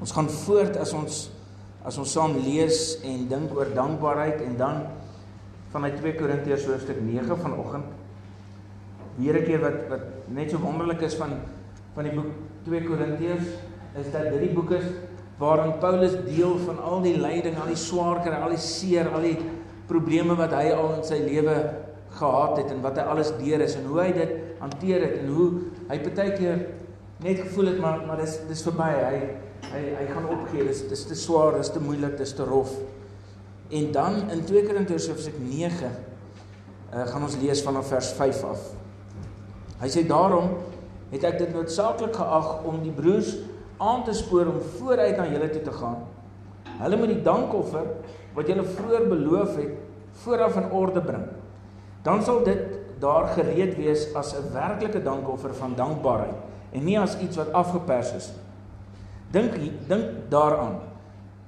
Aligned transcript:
Ons 0.00 0.14
gaan 0.16 0.30
voort 0.32 0.78
as 0.80 0.94
ons 0.96 1.26
as 1.84 1.96
ons 2.00 2.10
saam 2.12 2.34
lees 2.44 2.98
en 3.08 3.24
dink 3.28 3.52
oor 3.56 3.70
dankbaarheid 3.72 4.42
en 4.44 4.56
dan 4.56 4.82
vanuit 5.72 5.96
2 6.00 6.16
Korintiërs 6.18 6.66
hoofstuk 6.68 6.98
9 7.00 7.36
vanoggend. 7.40 7.86
Weer 9.16 9.38
'n 9.40 9.44
keer 9.44 9.60
wat 9.60 9.78
wat 9.88 10.04
net 10.28 10.50
so 10.50 10.58
wonderlik 10.58 11.00
is 11.02 11.16
van 11.16 11.40
van 11.94 12.04
die 12.04 12.12
boek 12.12 12.32
2 12.64 12.84
Korintiërs 12.84 13.46
is 13.96 14.12
dat 14.12 14.30
dit 14.32 14.40
die 14.40 14.54
boek 14.54 14.70
is 14.70 14.84
waarin 15.38 15.78
Paulus 15.80 16.12
deel 16.24 16.58
van 16.58 16.78
al 16.82 17.00
die 17.02 17.16
lyding, 17.16 17.56
al 17.56 17.66
die 17.66 17.76
swaar 17.76 18.20
kry, 18.20 18.36
al 18.36 18.52
die 18.52 18.60
seer, 18.60 19.08
al 19.08 19.20
die 19.20 19.38
probleme 19.88 20.36
wat 20.36 20.52
hy 20.52 20.70
al 20.70 20.94
in 20.98 21.04
sy 21.04 21.18
lewe 21.24 21.56
gehad 22.10 22.58
het 22.58 22.70
en 22.70 22.82
wat 22.82 22.96
hy 22.96 23.02
alles 23.02 23.32
deur 23.38 23.60
is 23.60 23.76
en 23.76 23.84
hoe 23.88 24.00
hy 24.00 24.12
dit 24.12 24.32
hanteer 24.60 25.00
het 25.00 25.18
en 25.22 25.28
hoe 25.34 25.48
hy 25.88 25.98
baie 25.98 26.32
keer 26.36 26.66
net 27.20 27.40
gevoel 27.40 27.66
het 27.66 27.80
maar 27.80 28.06
maar 28.06 28.16
dis 28.16 28.38
dis 28.48 28.62
verby. 28.62 28.90
Hy 28.90 29.49
hy 29.72 29.82
hy 29.98 30.06
gaan 30.10 30.28
opgee. 30.28 30.66
Dis 30.68 30.84
dis 30.90 31.04
te 31.08 31.18
swaar, 31.18 31.58
dis 31.58 31.72
te 31.72 31.82
moeilik, 31.82 32.16
dis 32.18 32.34
te 32.36 32.46
rof. 32.46 32.72
En 33.70 33.92
dan 33.94 34.30
in 34.34 34.44
2 34.44 34.66
Korintiërs 34.66 35.08
hoofstuk 35.12 35.38
9 35.38 35.86
uh, 35.86 35.90
eh, 36.90 37.06
gaan 37.06 37.22
ons 37.22 37.36
lees 37.38 37.62
vanaf 37.62 37.86
vers 37.92 38.12
5 38.18 38.42
af. 38.50 38.64
Hy 39.80 39.88
sê 39.88 40.02
daarom 40.06 40.56
het 41.12 41.24
ek 41.26 41.38
dit 41.38 41.52
noodsaaklik 41.54 42.16
geag 42.18 42.64
om 42.66 42.80
die 42.82 42.94
broers 42.94 43.36
aan 43.80 44.02
te 44.04 44.14
spoor 44.14 44.50
om 44.50 44.58
vooruit 44.76 45.16
na 45.16 45.28
julle 45.30 45.48
toe 45.54 45.62
te 45.66 45.74
gaan. 45.74 46.02
Hulle 46.80 46.98
moet 46.98 47.14
die 47.14 47.22
dankoffer 47.24 47.86
wat 48.34 48.50
julle 48.50 48.66
vroeër 48.66 49.06
beloof 49.10 49.56
het 49.60 49.78
vooraf 50.24 50.58
in 50.60 50.68
orde 50.76 51.02
bring. 51.04 51.24
Dan 52.04 52.22
sal 52.26 52.42
dit 52.44 52.60
daar 53.00 53.30
gereed 53.36 53.76
wees 53.78 54.08
as 54.14 54.34
'n 54.34 54.52
werklike 54.52 55.02
dankoffer 55.02 55.54
van 55.54 55.74
dankbaarheid 55.74 56.36
en 56.72 56.84
nie 56.84 56.98
as 56.98 57.18
iets 57.18 57.36
wat 57.36 57.52
afgepers 57.52 58.12
is. 58.12 58.32
Dink 59.30 59.54
dink 59.88 60.30
daaraan. 60.30 60.80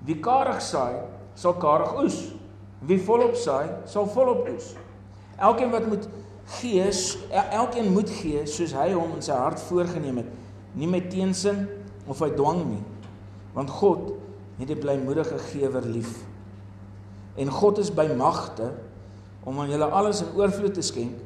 Wie 0.06 0.18
karig 0.22 0.60
saai, 0.62 1.02
sal 1.34 1.54
karig 1.58 1.94
oes. 1.98 2.18
Wie 2.86 2.98
volop 3.02 3.34
saai, 3.38 3.68
sal 3.86 4.06
volop 4.06 4.48
oes. 4.50 4.72
Elkeen 5.38 5.70
wat 5.70 5.86
moet 5.86 6.08
gee, 6.58 6.84
elkeen 7.50 7.92
moet 7.92 8.10
gee 8.10 8.46
soos 8.46 8.74
hy 8.74 8.92
hom 8.92 9.16
in 9.16 9.22
sy 9.22 9.34
hart 9.38 9.62
voorgenem 9.68 10.22
het, 10.22 10.30
nie 10.74 10.88
met 10.90 11.10
teensin 11.10 11.66
of 12.06 12.22
uit 12.22 12.36
dwang 12.36 12.64
nie. 12.66 12.82
Want 13.54 13.70
God 13.70 14.12
het 14.58 14.70
'n 14.70 14.78
blymoedige 14.78 15.38
gewer 15.38 15.82
lief. 15.82 16.24
En 17.36 17.50
God 17.50 17.78
is 17.78 17.90
by 17.94 18.06
magte 18.16 18.72
om 19.44 19.60
aan 19.60 19.70
julle 19.70 19.84
alles 19.84 20.22
in 20.22 20.34
oorvloed 20.36 20.74
te 20.74 20.82
skenk 20.82 21.18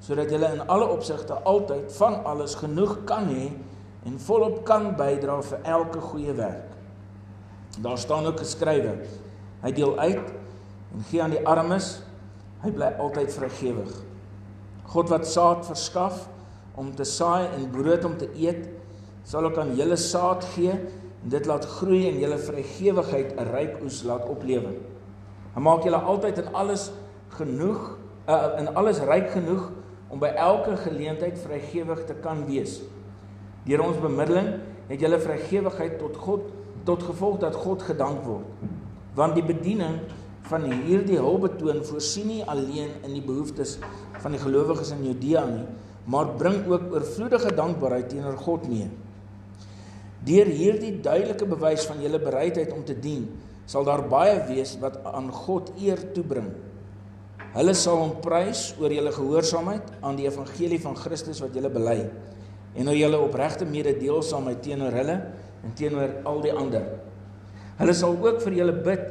sodat 0.00 0.30
julle 0.30 0.52
in 0.54 0.62
alle 0.70 0.86
opsigte 0.86 1.34
altyd 1.42 1.92
van 1.96 2.24
alles 2.24 2.54
genoeg 2.54 3.04
kan 3.04 3.26
hê 3.26 3.50
en 4.08 4.16
volop 4.24 4.62
kan 4.64 4.94
bydra 4.96 5.38
vir 5.44 5.64
elke 5.68 6.00
goeie 6.00 6.32
werk. 6.32 6.72
Daar 7.84 7.98
staan 8.00 8.26
ook 8.26 8.40
geskrywe: 8.40 8.94
Hy 9.62 9.72
deel 9.76 9.98
uit 9.98 10.32
en 10.94 11.04
gee 11.10 11.22
aan 11.22 11.34
die 11.36 11.44
armes. 11.46 11.98
Hy 12.62 12.72
bly 12.74 12.88
altyd 12.98 13.34
vrygewig. 13.34 13.90
God 14.88 15.12
wat 15.12 15.28
saad 15.28 15.66
verskaf 15.68 16.24
om 16.78 16.94
te 16.96 17.04
saai 17.04 17.50
en 17.52 17.68
brood 17.70 18.06
om 18.08 18.16
te 18.18 18.30
eet, 18.38 18.64
sal 19.28 19.46
ook 19.46 19.58
aan 19.60 19.74
julle 19.76 19.98
saad 20.00 20.46
gee 20.54 20.72
en 20.72 21.32
dit 21.34 21.46
laat 21.46 21.66
groei 21.78 22.06
en 22.08 22.20
julle 22.22 22.38
vrygewigheid 22.38 23.36
'n 23.36 23.50
ryk 23.52 23.82
oes 23.82 24.02
laat 24.02 24.28
oplewer. 24.28 24.78
Hy 25.54 25.60
maak 25.60 25.84
julle 25.84 26.00
altyd 26.00 26.38
in 26.38 26.54
alles 26.54 26.90
genoeg, 27.28 27.98
uh, 28.28 28.58
in 28.58 28.74
alles 28.74 29.00
ryk 29.00 29.30
genoeg 29.30 29.70
om 30.08 30.18
by 30.18 30.30
elke 30.36 30.76
geleentheid 30.76 31.38
vrygewig 31.38 32.06
te 32.06 32.14
kan 32.14 32.46
wees. 32.46 32.80
Deur 33.68 33.82
ons 33.84 33.98
bemiddeling 34.00 34.54
het 34.88 35.02
julle 35.02 35.18
vrygewigheid 35.20 35.98
tot 36.00 36.16
God 36.16 36.46
tot 36.88 37.02
gevolg 37.04 37.36
dat 37.42 37.56
God 37.58 37.82
gedank 37.84 38.22
word. 38.24 38.46
Want 39.18 39.34
die 39.36 39.44
bediening 39.44 39.98
van 40.48 40.64
hierdie 40.70 41.18
hulp 41.20 41.42
betoon 41.44 41.82
voorsien 41.84 42.30
nie 42.30 42.44
alleen 42.48 42.94
in 43.04 43.12
die 43.12 43.24
behoeftes 43.24 43.74
van 44.22 44.32
die 44.32 44.40
gelowiges 44.40 44.94
in 44.94 45.02
Judea 45.04 45.42
nie, 45.50 45.66
maar 46.08 46.30
bring 46.40 46.62
ook 46.70 46.86
oorvloedige 46.94 47.52
dankbaarheid 47.58 48.08
teenoor 48.08 48.38
God 48.40 48.64
mee. 48.70 48.86
Deur 50.24 50.48
hierdie 50.48 50.94
duidelike 51.04 51.44
bewys 51.50 51.84
van 51.90 52.00
julle 52.00 52.22
bereidheid 52.22 52.72
om 52.72 52.80
te 52.88 52.96
dien, 52.96 53.28
sal 53.68 53.84
daar 53.84 54.06
baie 54.08 54.40
wees 54.48 54.78
wat 54.80 54.96
aan 55.12 55.28
God 55.44 55.74
eer 55.76 56.00
toebring. 56.16 56.48
Hulle 57.52 57.76
sal 57.76 58.00
hom 58.00 58.16
prys 58.24 58.70
oor 58.80 58.96
julle 58.96 59.12
gehoorsaamheid 59.12 59.92
aan 60.00 60.16
die 60.16 60.30
evangelie 60.30 60.80
van 60.80 60.96
Christus 60.96 61.44
wat 61.44 61.52
julle 61.56 61.68
bely 61.72 62.00
en 62.74 62.88
oor 62.88 62.96
julle 62.96 63.20
opregte 63.20 63.66
mededeelsaamheid 63.68 64.60
teenoor 64.62 64.96
hulle 65.00 65.16
en 65.64 65.74
teenoor 65.74 66.18
al 66.28 66.42
die 66.44 66.52
ander. 66.52 66.84
Hulle 67.78 67.94
sal 67.94 68.16
ook 68.18 68.42
vir 68.44 68.58
julle 68.60 68.74
bid 68.84 69.06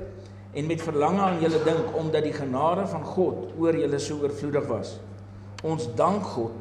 en 0.57 0.67
met 0.67 0.81
verlange 0.81 1.21
aan 1.21 1.41
julle 1.41 1.59
dink 1.65 1.95
omdat 1.97 2.25
die 2.27 2.35
genade 2.35 2.87
van 2.89 3.03
God 3.05 3.53
oor 3.59 3.77
julle 3.77 3.99
so 3.99 4.21
oorvloedig 4.23 4.67
was. 4.69 4.97
Ons 5.67 5.89
dank 5.97 6.25
God 6.35 6.55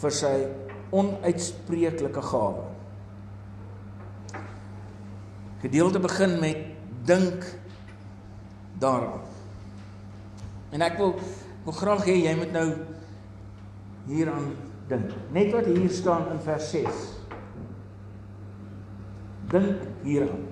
vir 0.00 0.14
sy 0.14 0.34
onuitspreeklike 0.96 2.22
gawe. 2.30 2.64
Gedeelte 5.60 6.00
begin 6.00 6.38
met 6.40 6.64
dink 7.06 7.44
daaraan. 8.80 9.20
En 10.70 10.82
ek 10.86 10.98
wil 10.98 11.14
wil 11.64 11.76
graag 11.76 12.06
hê 12.08 12.16
jy 12.22 12.32
moet 12.38 12.52
nou 12.56 12.68
hieraan 14.08 14.54
dink. 14.90 15.14
Net 15.34 15.52
wat 15.54 15.68
hier 15.70 15.90
staan 15.94 16.28
in 16.34 16.40
vers 16.44 16.70
6. 16.70 17.04
Dink 19.50 19.86
hieraan. 20.06 20.48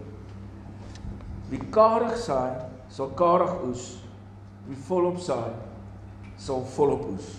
Wie 1.49 1.61
karig 1.75 2.17
saai, 2.21 2.55
sal 2.93 3.13
karig 3.19 3.53
oes. 3.67 3.91
Wie 4.69 4.79
volop 4.89 5.21
saai, 5.23 5.53
sal 6.37 6.65
volop 6.77 7.07
oes. 7.13 7.35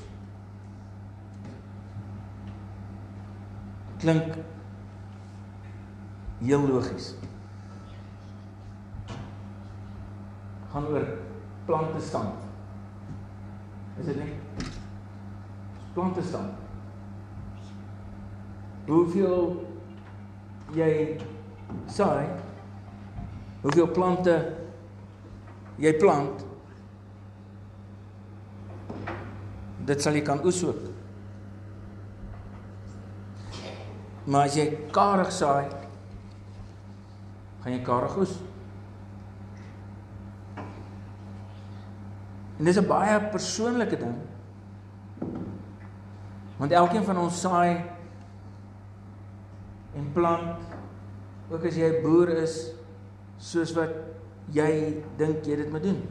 Klink 4.00 4.38
heel 6.40 6.64
logies. 6.70 7.14
gaan 10.72 10.86
oor 10.88 11.08
plante 11.66 12.00
stand. 12.00 12.34
Is 14.00 14.06
dit 14.06 14.16
nie? 14.16 14.34
Plante 15.94 16.22
stand. 16.22 16.69
Hoeveel 18.90 19.44
jy 20.74 20.92
saai 21.90 22.28
hoeveel 23.62 23.90
plante 23.94 24.36
jy 25.82 25.92
plant 26.00 26.46
dit 29.90 30.02
sal 30.06 30.16
jy 30.18 30.24
kan 30.26 30.42
oes 30.46 30.62
ook 30.66 30.88
maar 34.30 34.46
as 34.46 34.58
jy 34.60 34.68
karig 34.94 35.32
saai 35.34 35.70
gaan 37.64 37.74
jy 37.74 37.80
karig 37.84 38.16
oes. 38.18 38.38
En 42.60 42.66
dis 42.66 42.78
'n 42.78 42.88
baie 42.88 43.20
persoonlike 43.32 43.98
ding 43.98 44.16
want 46.58 46.72
elkeen 46.72 47.04
van 47.04 47.18
ons 47.18 47.40
saai 47.42 47.99
en 49.96 50.12
plant 50.14 50.60
ook 51.50 51.66
as 51.66 51.76
jy 51.76 51.90
'n 51.90 52.04
boer 52.04 52.30
is 52.44 52.74
soos 53.38 53.74
wat 53.74 53.94
jy 54.54 55.04
dink 55.18 55.46
jy 55.46 55.56
dit 55.56 55.72
moet 55.72 55.84
doen. 55.84 56.02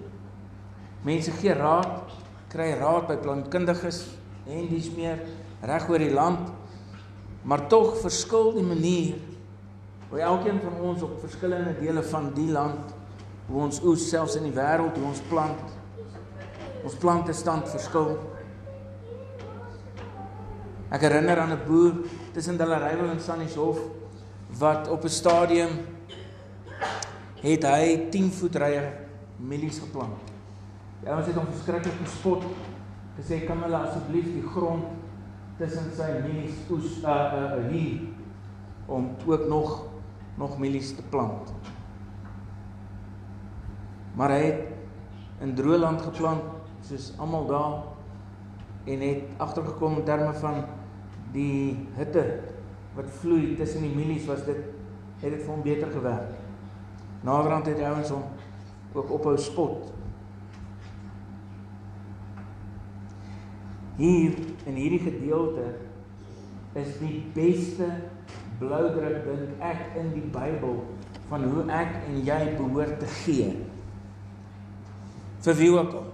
Mense 1.05 1.31
gee 1.31 1.55
raad, 1.55 2.11
kry 2.49 2.73
raad 2.79 3.07
by 3.09 3.17
plantkundiges 3.17 4.07
en 4.47 4.69
dis 4.69 4.91
meer 4.97 5.21
reg 5.63 5.89
oor 5.89 5.99
die 5.99 6.15
land. 6.15 6.51
Maar 7.45 7.69
tog 7.69 7.97
verskil 8.01 8.53
die 8.53 8.67
manier 8.67 9.15
hoe 10.11 10.21
elkeen 10.21 10.61
van 10.61 10.81
ons 10.81 11.03
op 11.03 11.21
verskillende 11.21 11.75
dele 11.81 12.03
van 12.03 12.33
die 12.35 12.51
land 12.51 12.95
hoe 13.49 13.63
ons 13.63 13.81
oes 13.85 14.09
selfs 14.11 14.37
in 14.37 14.49
die 14.49 14.57
wêreld 14.57 14.97
hoe 14.97 15.09
ons 15.09 15.23
plant. 15.29 15.77
Ons 16.85 16.97
plante 17.01 17.33
stand 17.33 17.69
verskil. 17.69 18.17
Ek 20.93 21.01
herinner 21.05 21.41
aan 21.41 21.53
'n 21.53 21.65
boer 21.67 21.95
tussen 22.33 22.59
Dallarywil 22.59 23.11
en 23.11 23.21
Sannieshof 23.21 23.79
wat 24.59 24.89
op 24.89 25.05
'n 25.05 25.09
stadium 25.09 25.71
het 27.41 27.65
hy 27.65 28.09
10 28.11 28.33
voet 28.33 28.57
rye 28.57 28.83
mielies 29.37 29.79
geplant. 29.79 30.19
Ja, 31.05 31.17
ons 31.17 31.27
het 31.27 31.35
hom 31.35 31.47
verskriklik 31.47 31.95
gespot. 32.03 32.43
Gesê 33.19 33.47
kan 33.47 33.63
hulle 33.63 33.77
asseblief 33.77 34.25
die 34.25 34.47
grond 34.55 34.85
tussen 35.59 35.91
sy 35.97 36.09
mielies 36.23 36.59
oes 36.71 36.99
uh 37.03 37.11
uh 37.11 37.71
hier 37.71 38.01
om 38.87 39.11
ook 39.27 39.49
nog 39.49 39.87
nog 40.39 40.59
mielies 40.59 40.95
te 40.95 41.03
plant. 41.03 41.53
Maar 44.15 44.31
hy 44.31 44.43
het 44.43 44.61
in 45.41 45.55
droë 45.55 45.79
land 45.79 46.03
geplant 46.03 46.43
soos 46.87 47.13
almal 47.19 47.47
daar 47.47 47.75
en 48.85 49.01
het 49.01 49.23
agtergekom 49.37 49.99
in 49.99 50.05
terme 50.05 50.33
van 50.35 50.65
die 51.33 51.77
hitte 51.97 52.25
wat 52.97 53.11
vloei 53.21 53.55
tussen 53.59 53.85
die 53.87 53.95
mielies 53.95 54.27
was 54.29 54.45
dit 54.47 54.59
het 55.19 55.33
dit 55.35 55.41
vir 55.43 55.51
hom 55.51 55.63
beter 55.63 55.91
gewerk. 55.91 56.35
Naderhand 57.27 57.67
het 57.67 57.81
hy 57.83 57.89
ouens 57.91 58.13
hom 58.15 58.23
ook 58.95 59.11
ophou 59.19 59.35
spot. 59.39 59.89
Hier 63.99 64.37
in 64.71 64.79
hierdie 64.79 65.03
gedeelte 65.03 65.73
is 66.79 66.93
die 67.01 67.25
beste 67.35 67.89
bloudruk 68.61 69.25
dink 69.27 69.65
ek 69.65 69.99
in 69.99 70.13
die 70.15 70.29
Bybel 70.35 70.85
van 71.29 71.49
hoe 71.51 71.65
ek 71.75 71.99
en 72.07 72.21
jy 72.27 72.39
behoort 72.59 73.01
te 73.03 73.11
gee. 73.25 73.51
Vir 75.43 75.59
wie 75.59 75.73
ook 75.75 75.99
al. 75.99 76.07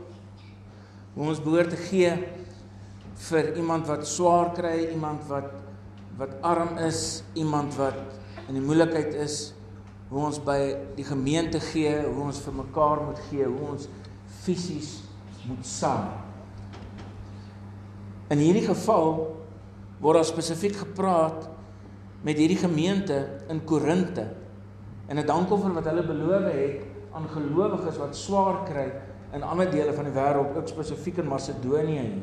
Hoe 1.15 1.29
ons 1.31 1.45
behoort 1.45 1.71
te 1.73 1.81
gee 1.85 2.15
vir 3.17 3.55
iemand 3.57 3.87
wat 3.87 4.07
swaar 4.07 4.53
kry, 4.57 4.91
iemand 4.93 5.27
wat 5.29 5.53
wat 6.19 6.37
arm 6.47 6.77
is, 6.79 7.25
iemand 7.35 7.75
wat 7.75 7.97
in 8.47 8.55
die 8.55 8.63
moeilikheid 8.63 9.17
is, 9.19 9.55
hoe 10.13 10.21
ons 10.29 10.39
by 10.39 10.59
die 10.95 11.07
gemeente 11.07 11.59
gee, 11.59 11.91
hoe 12.05 12.29
ons 12.29 12.39
vir 12.45 12.55
mekaar 12.55 13.03
moet 13.03 13.19
gee, 13.31 13.49
hoe 13.49 13.73
ons 13.73 13.89
fisies 14.45 14.93
moet 15.49 15.67
saam. 15.67 16.13
In 18.31 18.39
hierdie 18.39 18.63
geval 18.67 19.11
word 19.99 20.21
daar 20.21 20.29
spesifiek 20.29 20.77
gepraat 20.85 21.49
met 22.25 22.39
hierdie 22.39 22.61
gemeente 22.63 23.19
in 23.51 23.65
Korinte 23.67 24.29
en 25.09 25.19
'n 25.19 25.27
dankoffer 25.27 25.75
wat 25.75 25.91
hulle 25.91 26.07
beloof 26.07 26.47
het 26.53 26.87
aan 27.13 27.29
gelowiges 27.29 27.99
wat 27.99 28.17
swaar 28.17 28.63
kry 28.65 28.87
in 29.35 29.43
ander 29.43 29.71
dele 29.71 29.93
van 29.93 30.05
die 30.05 30.15
wêreld, 30.15 30.57
ook 30.57 30.69
spesifiek 30.69 31.19
in 31.19 31.27
Macedonië. 31.27 32.23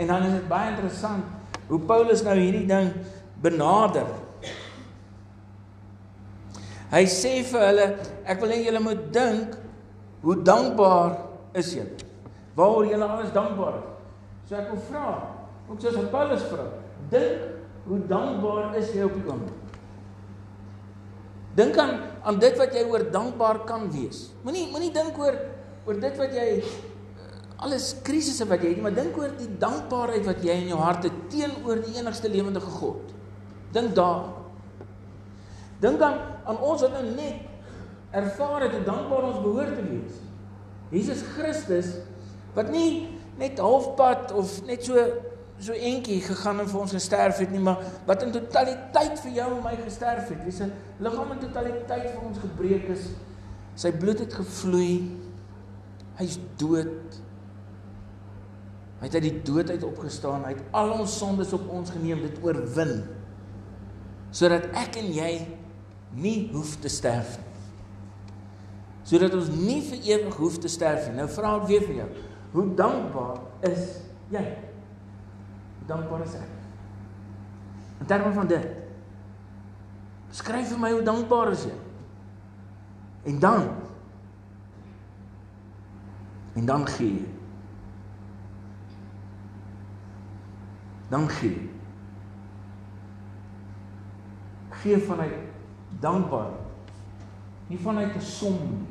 En 0.00 0.08
dan 0.08 0.24
is 0.24 0.32
dit 0.38 0.48
baie 0.48 0.72
interessant 0.72 1.24
hoe 1.68 1.78
Paulus 1.86 2.22
nou 2.24 2.36
hierdie 2.38 2.66
ding 2.68 2.88
benader. 3.44 4.08
Hy 6.90 7.02
sê 7.06 7.36
vir 7.46 7.66
hulle, 7.68 7.86
ek 8.26 8.40
wil 8.42 8.54
hê 8.54 8.62
julle 8.64 8.80
moet 8.82 9.02
dink 9.14 9.54
hoe 10.24 10.36
dankbaar 10.42 11.18
is 11.60 11.74
julle? 11.76 12.08
Waaroor 12.56 12.88
julle 12.90 13.06
alles 13.06 13.30
dankbaar 13.36 13.78
is. 13.78 13.86
So 14.48 14.58
ek 14.58 14.72
wil 14.72 14.82
vra, 14.88 15.06
ook 15.68 15.84
soos 15.84 16.10
Paulus 16.10 16.48
vra, 16.50 16.66
dink 17.12 17.84
hoe 17.86 18.00
dankbaar 18.10 18.74
is 18.80 18.90
jy 18.96 19.06
op 19.06 19.14
die 19.14 19.28
oomblik? 19.28 19.56
Dink 21.60 21.78
aan 21.82 21.96
aan 22.24 22.38
dit 22.40 22.56
wat 22.58 22.74
jy 22.76 22.82
oor 22.88 23.04
dankbaar 23.12 23.62
kan 23.68 23.86
wees. 23.92 24.28
Moenie 24.44 24.66
moenie 24.72 24.92
dink 24.94 25.16
oor 25.18 25.36
oor 25.86 26.00
dit 26.02 26.18
wat 26.20 26.34
jy 26.36 26.48
alles 27.60 27.92
krisisse 28.06 28.46
wat 28.48 28.64
jy 28.64 28.74
het, 28.74 28.82
maar 28.84 28.94
dink 28.96 29.16
oor 29.20 29.32
die 29.36 29.48
dankbaarheid 29.60 30.24
wat 30.28 30.44
jy 30.44 30.56
in 30.62 30.70
jou 30.72 30.80
hart 30.80 31.06
het 31.08 31.16
teenoor 31.32 31.82
die 31.84 31.98
enigste 32.00 32.30
lewende 32.32 32.60
God. 32.64 33.12
Dink 33.74 33.94
daar. 33.94 34.30
Dink 35.80 36.02
aan 36.04 36.18
aan 36.48 36.60
ons 36.64 36.82
wat 36.82 36.94
nou 36.96 37.04
net 37.14 38.16
ervaar 38.16 38.64
het 38.64 38.74
hoe 38.74 38.84
dankbaar 38.86 39.28
ons 39.28 39.42
behoort 39.44 39.76
te 39.76 39.84
wees. 39.86 40.16
Jesus 40.90 41.22
Christus 41.36 41.92
wat 42.56 42.72
nie 42.72 43.06
net 43.38 43.60
halfpad 43.62 44.32
of 44.36 44.56
net 44.66 44.84
so 44.84 45.04
so 45.60 45.76
eentjie 45.76 46.22
gegaan 46.24 46.62
en 46.62 46.68
vir 46.72 46.80
ons 46.80 46.92
gesterf 46.96 47.42
het 47.42 47.50
nie, 47.52 47.60
maar 47.60 47.82
wat 48.08 48.22
in 48.24 48.30
totaliteit 48.32 49.18
vir 49.20 49.34
jou 49.36 49.48
en 49.58 49.64
my 49.64 49.74
gesterf 49.82 50.30
het. 50.32 50.38
Wie 50.46 50.54
se 50.56 50.70
liggaam 51.04 51.34
in 51.34 51.42
totaliteit 51.42 52.06
vir 52.14 52.22
ons 52.24 52.40
gebreek 52.40 52.86
is. 52.94 53.10
Sy 53.76 53.92
bloed 53.92 54.22
het 54.24 54.38
gevloei. 54.40 54.94
Hy's 56.16 56.38
dood. 56.60 57.20
Hy 59.00 59.08
het 59.08 59.16
uit 59.16 59.26
die 59.26 59.42
dood 59.44 59.70
uit 59.72 59.84
opgestaan. 59.86 60.44
Hy 60.44 60.54
het 60.54 60.74
al 60.76 60.92
ons 60.98 61.16
sondes 61.18 61.54
op 61.56 61.68
ons 61.72 61.92
geneem, 61.94 62.20
dit 62.26 62.40
oorwin. 62.44 62.98
Sodat 64.30 64.68
ek 64.76 65.00
en 65.00 65.08
jy 65.16 65.30
nie 66.20 66.50
hoef 66.52 66.76
te 66.82 66.90
sterf 66.92 67.38
nie. 67.40 67.46
Sodat 69.10 69.34
ons 69.34 69.48
nie 69.56 69.80
vir 69.88 70.10
ewig 70.12 70.36
hoef 70.38 70.58
te 70.62 70.70
sterf 70.70 71.08
nie. 71.08 71.16
Nou 71.18 71.28
vra 71.32 71.56
ek 71.58 71.70
weer 71.70 71.86
vir 71.88 72.02
jou. 72.02 72.10
Hoe 72.52 72.66
dankbaar 72.78 73.40
is 73.66 73.96
jy? 74.30 74.44
dankbaar 75.90 76.22
is 76.26 76.36
ek. 76.38 76.50
In 78.00 78.06
terme 78.06 78.32
van 78.32 78.48
dit. 78.50 78.66
Skryf 80.38 80.70
vir 80.70 80.78
my 80.78 80.92
hoe 80.94 81.02
dankbaar 81.06 81.50
is 81.56 81.66
jy? 81.66 81.76
En 83.30 83.40
dan 83.42 83.68
en 86.58 86.66
dan 86.66 86.86
gee 86.96 87.14
jy. 87.18 87.39
Dan 91.10 91.28
gee. 91.28 91.70
Gee 94.80 94.98
vanuit 94.98 95.34
dankbaar. 96.00 96.50
Nie 97.66 97.78
vanuit 97.78 98.14
'n 98.14 98.20
som 98.20 98.52
nie. 98.52 98.86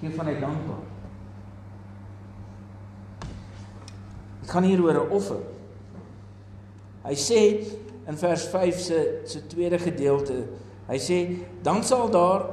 Gee 0.00 0.16
vanuit 0.16 0.40
dankbaar. 0.40 0.84
Dit 4.40 4.50
gaan 4.50 4.62
hier 4.62 4.82
oor 4.82 4.94
'n 4.94 5.10
offer. 5.10 5.42
Hy 7.02 7.14
sê 7.14 7.40
in 8.08 8.16
vers 8.16 8.44
5 8.48 8.78
se 8.78 9.20
se 9.24 9.46
tweede 9.46 9.78
gedeelte, 9.78 10.46
hy 10.88 10.98
sê 10.98 11.18
dan 11.62 11.84
sal 11.84 12.10
daar 12.10 12.46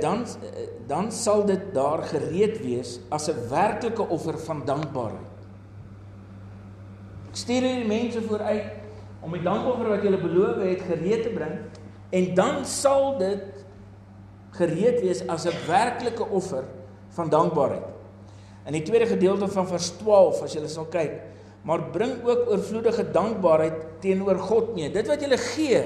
dan 0.00 0.24
dan 0.86 1.12
sal 1.12 1.44
dit 1.46 1.74
daar 1.74 2.02
gereed 2.02 2.60
wees 2.64 2.98
as 3.08 3.28
'n 3.28 3.48
werklike 3.48 4.08
offer 4.08 4.38
van 4.38 4.64
dankbaarheid. 4.64 5.29
Stuur 7.32 7.62
hierdie 7.62 7.88
mense 7.88 8.22
vooruit 8.26 8.78
om 9.22 9.34
die 9.36 9.44
dankoffer 9.44 9.92
wat 9.92 10.04
julle 10.04 10.18
beloof 10.18 10.62
het 10.64 10.82
gereed 10.88 11.22
te 11.26 11.32
bring 11.34 11.58
en 12.10 12.28
dan 12.34 12.64
sal 12.66 13.18
dit 13.20 13.64
gereed 14.56 15.00
wees 15.04 15.22
as 15.28 15.46
'n 15.46 15.54
werklike 15.66 16.26
offer 16.26 16.64
van 17.14 17.28
dankbaarheid. 17.30 17.86
In 18.66 18.72
die 18.72 18.82
tweede 18.82 19.06
gedeelte 19.06 19.48
van 19.48 19.66
vers 19.66 19.90
12 19.90 20.42
as 20.42 20.54
jy 20.54 20.66
sal 20.66 20.86
kyk, 20.90 21.22
maar 21.62 21.90
bring 21.92 22.24
ook 22.24 22.50
oorvloedige 22.50 23.10
dankbaarheid 23.12 24.00
teenoor 24.00 24.38
God 24.38 24.74
mee. 24.74 24.90
Dit 24.90 25.06
wat 25.06 25.20
jy 25.20 25.36
gee, 25.36 25.82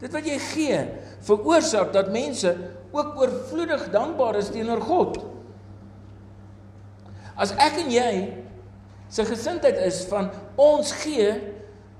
dit 0.00 0.12
wat 0.12 0.26
jy 0.26 0.38
gee, 0.38 0.78
veroorsaak 1.20 1.92
dat 1.92 2.12
mense 2.12 2.56
ook 2.90 3.18
oorvloedig 3.20 3.90
dankbaar 3.90 4.36
is 4.36 4.50
teenoor 4.50 4.80
God. 4.80 5.20
As 7.36 7.52
ek 7.52 7.78
en 7.84 7.90
jy 7.90 8.10
se 9.10 9.26
gesindheid 9.26 9.78
is 9.86 10.04
van 10.10 10.30
ons 10.60 10.92
gee 11.02 11.32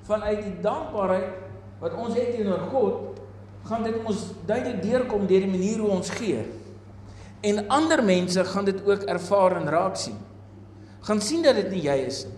vanuit 0.07 0.43
die 0.47 0.57
dankbaarheid 0.63 1.81
wat 1.81 1.97
ons 1.99 2.17
het 2.17 2.35
teenoor 2.37 2.67
God, 2.71 3.21
gaan 3.69 3.85
dit 3.87 3.97
ons 4.05 4.27
duidelik 4.47 4.83
deurkom 4.85 5.27
deur 5.29 5.45
die 5.47 5.53
manier 5.53 5.81
hoe 5.83 5.95
ons 5.97 6.11
gee. 6.13 6.43
En 7.41 7.63
ander 7.73 8.03
mense 8.05 8.45
gaan 8.53 8.69
dit 8.69 8.83
ook 8.85 9.07
ervaar 9.09 9.57
en 9.61 9.71
raak 9.73 9.97
sien. 9.97 10.19
Gaan 11.09 11.21
sien 11.25 11.43
dat 11.43 11.57
dit 11.57 11.71
nie 11.73 11.83
jy 11.87 11.97
is 12.05 12.25
nie. 12.29 12.37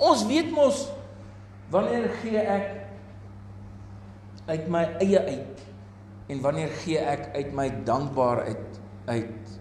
Ons 0.00 0.24
weet 0.24 0.48
mos 0.54 0.86
wanneer 1.70 2.08
gee 2.22 2.40
ek 2.40 2.70
uit 4.48 4.68
my 4.72 4.86
eie 5.04 5.20
uit 5.20 5.64
en 6.32 6.40
wanneer 6.42 6.72
gee 6.80 6.98
ek 6.98 7.28
uit 7.36 7.52
my 7.54 7.68
dankbaarheid 7.86 8.80
uit 9.10 9.58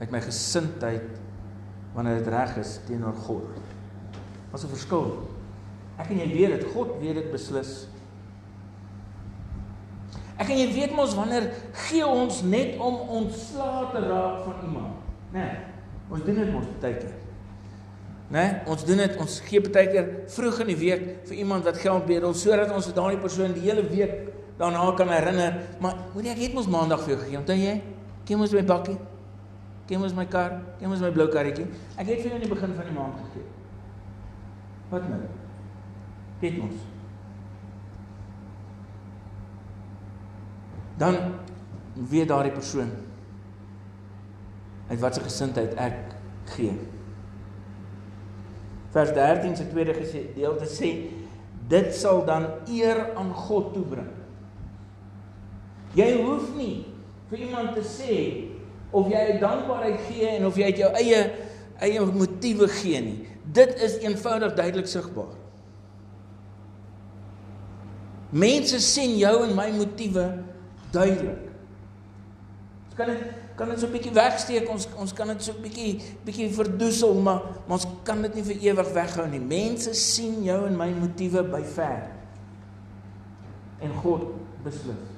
uit 0.00 0.14
my 0.14 0.22
gesindheid 0.24 1.19
wanneer 1.94 2.20
dit 2.20 2.26
reg 2.32 2.56
is 2.56 2.78
teenoor 2.86 3.14
God. 3.26 3.42
Wat 4.50 4.62
'n 4.64 4.68
verskil. 4.68 5.28
Ek 5.98 6.10
en 6.10 6.18
jy 6.18 6.28
weet 6.32 6.60
dit, 6.60 6.70
God 6.72 6.98
weet 7.00 7.14
dit 7.14 7.30
beslis. 7.32 7.88
Ek 10.40 10.48
en 10.48 10.56
jy 10.56 10.72
weet 10.72 10.94
mos 10.96 11.14
wanneer 11.14 11.50
gee 11.72 12.06
ons 12.06 12.42
net 12.42 12.78
om 12.78 12.94
ontslae 12.94 13.90
te 13.92 14.00
raak 14.06 14.44
van 14.44 14.54
iemand, 14.64 14.94
né? 15.32 15.42
Nee, 15.44 15.58
ons 16.10 16.24
doen 16.24 16.34
dit 16.34 16.52
mos 16.52 16.64
baie 16.80 16.96
keer. 16.96 17.12
Né? 18.30 18.38
Nee, 18.40 18.50
ons 18.66 18.84
doen 18.84 18.96
dit, 18.96 19.16
ons 19.20 19.40
gee 19.40 19.60
baie 19.60 19.90
keer 19.90 20.08
vroeg 20.26 20.60
in 20.60 20.66
die 20.66 20.78
week 20.80 21.06
vir 21.28 21.36
iemand 21.36 21.64
wat 21.64 21.80
geld 21.82 22.06
bedel 22.06 22.34
sodat 22.34 22.72
ons 22.72 22.92
daardie 22.94 23.20
persoon 23.20 23.52
die 23.52 23.66
hele 23.66 23.82
week 23.90 24.30
daarna 24.60 24.94
kan 24.96 25.08
herinner, 25.08 25.60
maar 25.80 25.96
moenie 26.14 26.30
ek 26.30 26.44
het 26.44 26.54
mos 26.54 26.68
maandag 26.68 27.00
vir 27.04 27.14
jou 27.14 27.20
gegee, 27.24 27.38
onthou 27.38 27.56
jy? 27.56 27.80
Ken 28.28 28.38
mos 28.38 28.52
my 28.52 28.62
bakkie? 28.64 28.96
Ken 29.90 29.98
mos 29.98 30.14
my 30.14 30.24
kar? 30.30 30.60
Ken 30.78 30.88
mos 30.92 31.02
my 31.02 31.10
blou 31.10 31.26
karretjie? 31.32 31.66
Ek 31.98 32.06
het 32.06 32.22
vir 32.22 32.30
jou 32.30 32.38
in 32.38 32.46
die 32.46 32.54
begin 32.54 32.78
van 32.78 32.88
die 32.88 32.94
maand 32.94 33.18
gegee. 33.24 33.44
Wat 34.94 35.10
nou? 35.10 35.20
Weet 36.40 36.58
mos. 36.62 36.88
dan 41.00 41.16
weet 41.94 42.28
daardie 42.28 42.52
persoon 42.52 42.90
uit 44.88 45.00
watter 45.00 45.22
gesindheid 45.24 45.74
ek 45.80 45.96
gee. 46.52 46.74
Vers 48.92 49.12
13 49.16 49.56
se 49.56 49.68
tweede 49.70 49.94
gedeelte 49.96 50.68
sê 50.68 50.90
dit 51.70 51.92
sal 51.94 52.24
dan 52.26 52.48
eer 52.68 53.14
aan 53.14 53.30
God 53.46 53.70
toebring. 53.76 54.10
Jy 55.96 56.10
hoef 56.20 56.50
nie 56.58 56.82
vir 57.30 57.46
iemand 57.46 57.72
te 57.78 57.84
sê 57.86 58.16
of 58.90 59.10
jy 59.10 59.38
dankbaarheid 59.40 60.00
gee 60.08 60.28
en 60.36 60.46
of 60.46 60.56
jy 60.58 60.70
uit 60.70 60.80
jou 60.82 60.90
eie 60.98 61.20
eie 61.80 62.00
motiewe 62.04 62.68
gee 62.68 63.00
nie. 63.00 63.18
Dit 63.52 63.74
is 63.82 63.98
eenvoudig 64.04 64.54
duidelik 64.54 64.88
sigbaar. 64.90 65.32
Mense 68.30 68.78
sien 68.84 69.16
jou 69.18 69.36
en 69.46 69.54
my 69.56 69.70
motiewe 69.74 70.26
duidelik. 70.94 71.48
Ons 72.90 72.98
kan 72.98 73.14
dit 73.14 73.38
kan 73.60 73.68
dit 73.68 73.80
so 73.80 73.86
'n 73.86 73.92
bietjie 73.92 74.12
wegsteek. 74.12 74.68
Ons 74.70 74.88
ons 74.96 75.12
kan 75.12 75.26
dit 75.28 75.42
so 75.42 75.52
'n 75.52 75.62
bietjie 75.62 76.00
bietjie 76.24 76.50
verdoesel, 76.54 77.14
maar 77.14 77.42
maar 77.66 77.78
ons 77.78 77.86
kan 78.02 78.22
dit 78.22 78.34
nie 78.34 78.42
vir 78.44 78.56
ewig 78.56 78.92
weghou 78.92 79.26
nie. 79.28 79.40
Mense 79.40 79.94
sien 79.94 80.42
jou 80.44 80.66
en 80.66 80.76
my 80.76 80.90
motiewe 80.90 81.42
by 81.42 81.62
ver. 81.62 82.08
En 83.80 83.92
God 84.02 84.22
beslis. 84.62 85.08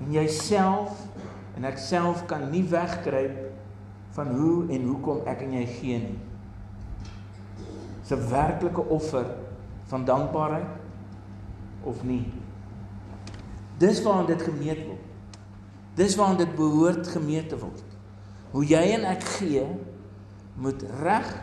En 0.00 0.12
jouself 0.12 1.05
en 1.56 1.64
ek 1.64 1.78
self 1.80 2.24
kan 2.28 2.50
nie 2.50 2.64
wegkruip 2.68 3.36
van 4.16 4.32
hoe 4.36 4.66
en 4.72 4.88
hoekom 4.88 5.26
ek 5.28 5.44
en 5.46 5.52
jy 5.58 5.66
gee 5.66 5.98
nie. 5.98 6.18
'n 8.06 8.28
werklike 8.30 8.82
offer 8.88 9.26
van 9.90 10.04
dankbaarheid 10.04 10.66
of 11.82 12.02
nie. 12.04 12.26
Dis 13.78 14.02
waar 14.02 14.26
dit 14.26 14.42
gemeet 14.42 14.86
word. 14.86 15.04
Dis 15.94 16.16
waar 16.16 16.36
dit 16.36 16.54
behoort 16.54 17.08
gemeet 17.08 17.48
te 17.48 17.58
word. 17.58 17.82
Hoe 18.50 18.64
jy 18.64 18.82
en 18.94 19.04
ek 19.04 19.22
gee 19.36 19.66
moet 20.54 20.84
reg 21.02 21.42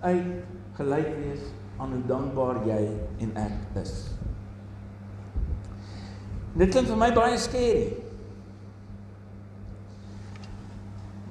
uit 0.00 0.44
gelyk 0.76 1.10
wees 1.18 1.40
aan 1.78 1.92
hoe 1.92 2.06
dankbaar 2.06 2.62
jy 2.66 2.82
en 3.18 3.36
ek 3.36 3.80
is. 3.82 3.94
Dit 6.54 6.70
klink 6.70 6.86
vir 6.86 6.98
my 6.98 7.10
baie 7.14 7.38
skerry. 7.38 8.03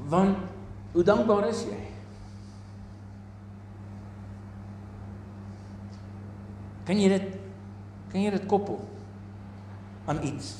Want 0.09 0.37
hoe 0.91 1.03
dankbaar 1.03 1.47
is 1.47 1.63
jy? 1.69 1.79
Kan 6.83 6.99
jy 6.99 7.07
dit 7.13 7.39
kan 8.11 8.21
jy 8.21 8.33
dit 8.35 8.45
koppel 8.45 8.77
aan 10.05 10.19
iets? 10.27 10.51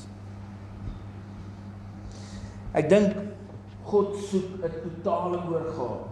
Ek 2.74 2.88
dink 2.90 3.14
God 3.86 4.16
soek 4.30 4.64
'n 4.64 4.72
totale 4.82 5.38
oorgawe. 5.52 6.08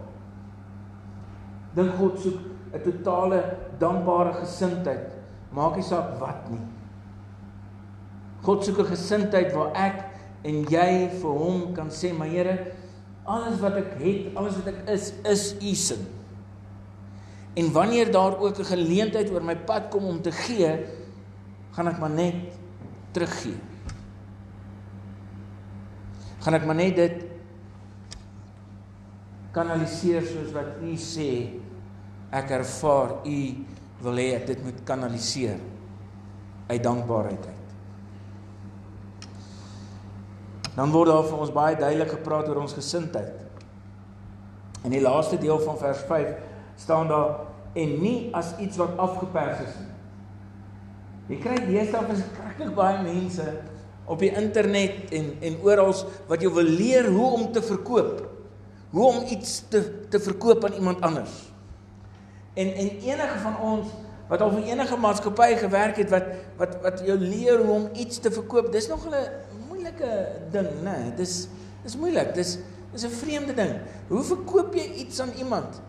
Dink 1.74 1.96
God 1.98 2.20
soek 2.20 2.38
'n 2.72 2.82
totale 2.84 3.40
dankbare 3.78 4.32
gesindheid. 4.44 5.08
Maak 5.50 5.76
nie 5.76 5.82
saak 5.82 6.20
wat 6.20 6.50
nie. 6.50 6.62
God 8.42 8.64
soek 8.64 8.78
'n 8.78 8.92
gesindheid 8.92 9.52
waar 9.54 9.72
ek 9.74 10.04
en 10.44 10.64
jy 10.68 11.08
vir 11.08 11.30
hom 11.30 11.74
kan 11.74 11.88
sê, 11.90 12.12
"Maar 12.12 12.28
Here, 12.28 12.72
alles 13.24 13.60
wat 13.60 13.76
ek 13.78 13.94
het, 14.00 14.36
alles 14.36 14.56
wat 14.60 14.72
ek 14.74 14.88
is, 14.88 15.12
is 15.24 15.54
U 15.60 15.74
se." 15.74 15.98
En 17.54 17.72
wanneer 17.72 18.12
daar 18.12 18.38
ook 18.38 18.58
'n 18.58 18.64
geleentheid 18.64 19.30
oor 19.30 19.44
my 19.44 19.56
pad 19.56 19.90
kom 19.90 20.04
om 20.04 20.22
te 20.22 20.32
gee, 20.32 20.86
gaan 21.72 21.88
ek 21.88 21.98
maar 21.98 22.10
net 22.10 22.34
teruggee 23.12 23.72
gaan 26.42 26.58
ek 26.58 26.64
maar 26.66 26.78
net 26.78 26.96
dit 26.98 27.20
kanaliseer 29.54 30.24
soos 30.26 30.50
wat 30.56 30.80
u 30.82 30.94
sê 30.98 31.28
ek 32.34 32.54
ervaar 32.58 33.20
u 33.28 33.38
wil 34.02 34.18
hê 34.18 34.32
ek 34.40 34.48
dit 34.50 34.64
moet 34.66 34.80
kanaliseer 34.88 35.60
uit 36.66 36.82
dankbaarheid 36.82 37.46
uit. 37.46 37.61
Dan 40.76 40.92
word 40.92 41.10
daar 41.12 41.26
vir 41.28 41.40
ons 41.44 41.52
baie 41.52 41.76
duidelik 41.76 42.14
gepraat 42.14 42.48
oor 42.48 42.62
ons 42.64 42.76
gesindheid. 42.76 43.34
In 44.82 44.94
die 44.94 45.02
laaste 45.04 45.38
deel 45.38 45.60
van 45.62 45.78
vers 45.78 46.04
5 46.08 46.30
staan 46.80 47.10
daar 47.10 47.34
en 47.78 47.92
nie 48.00 48.30
as 48.36 48.54
iets 48.60 48.80
wat 48.80 48.96
afgepers 49.00 49.60
is 49.64 49.76
nie. 49.80 49.90
Jy 51.32 51.38
kry 51.44 51.58
deesdae 51.68 52.02
verskriklik 52.08 52.74
baie 52.76 52.98
mense 53.04 53.44
op 54.10 54.20
die 54.20 54.32
internet 54.34 55.12
en 55.14 55.30
en 55.44 55.60
oral 55.64 55.94
wat 56.28 56.42
jy 56.42 56.50
wil 56.52 56.68
leer 56.80 57.08
hoe 57.12 57.28
om 57.38 57.46
te 57.52 57.62
verkoop. 57.62 58.24
Hoe 58.92 59.06
om 59.06 59.22
iets 59.32 59.62
te 59.72 59.82
te 60.12 60.20
verkoop 60.20 60.64
aan 60.66 60.80
iemand 60.80 61.00
anders. 61.00 61.36
En 62.54 62.74
en 62.74 62.90
enige 62.98 63.38
van 63.44 63.60
ons 63.60 63.94
wat 64.28 64.40
al 64.40 64.52
vir 64.56 64.72
enige 64.72 64.96
maatskappy 64.96 65.54
gewerk 65.60 66.00
het 66.00 66.10
wat 66.10 66.28
wat 66.60 66.76
wat 66.82 67.00
jou 67.06 67.16
leer 67.20 67.62
hoe 67.62 67.74
om 67.74 67.88
iets 67.92 68.20
te 68.24 68.32
verkoop, 68.32 68.72
dis 68.72 68.88
nog 68.88 69.06
'n 69.06 69.24
moeilike 70.02 70.50
ding, 70.50 70.82
né? 70.82 70.98
Nee, 70.98 71.14
dis 71.16 71.48
dis 71.82 71.96
moeilik. 71.96 72.34
Dis 72.34 72.58
dis 72.92 73.04
'n 73.04 73.10
vreemde 73.10 73.54
ding. 73.54 73.80
Hoe 74.08 74.22
verkoop 74.22 74.74
jy 74.74 74.92
iets 74.94 75.20
aan 75.20 75.32
iemand? 75.38 75.80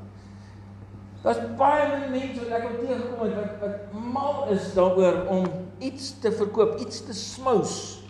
Daar's 1.23 1.37
baie 1.57 1.99
min 1.99 2.11
mense 2.11 2.39
wat 2.39 2.59
ek 2.59 2.63
al 2.63 2.75
teëgekom 2.79 3.19
het 3.19 3.35
wat 3.35 3.59
wat 3.59 3.93
mal 4.13 4.47
is 4.49 4.73
daaroor 4.73 5.27
om 5.27 5.45
iets 5.79 6.19
te 6.19 6.31
verkoop, 6.31 6.79
iets 6.79 7.05
te 7.05 7.13
smous. 7.13 8.03